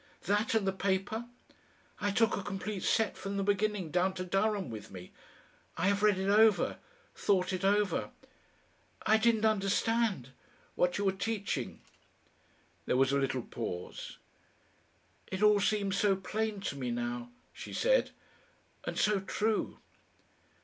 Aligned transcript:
"That 0.23 0.55
and 0.55 0.65
the 0.65 0.73
paper. 0.73 1.27
I 1.99 2.09
took 2.09 2.35
a 2.35 2.41
complete 2.41 2.81
set 2.81 3.15
from 3.15 3.37
the 3.37 3.43
beginning 3.43 3.91
down 3.91 4.15
to 4.15 4.25
Durham 4.25 4.71
with 4.71 4.89
me. 4.89 5.11
I 5.77 5.89
have 5.89 6.01
read 6.01 6.17
it 6.17 6.27
over, 6.27 6.79
thought 7.13 7.53
it 7.53 7.63
over. 7.63 8.09
I 9.05 9.17
didn't 9.17 9.45
understand 9.45 10.31
what 10.73 10.97
you 10.97 11.05
were 11.05 11.11
teaching." 11.11 11.81
There 12.87 12.97
was 12.97 13.11
a 13.11 13.19
little 13.19 13.43
pause. 13.43 14.17
"It 15.27 15.43
all 15.43 15.59
seems 15.59 15.97
so 15.97 16.15
plain 16.15 16.61
to 16.61 16.75
me 16.75 16.89
now," 16.89 17.29
she 17.53 17.71
said, 17.71 18.09
"and 18.83 18.97
so 18.97 19.19
true." 19.19 19.77